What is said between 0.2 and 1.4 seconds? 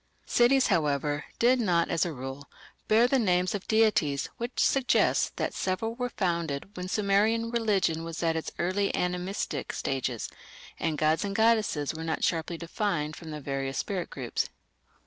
Cities, however,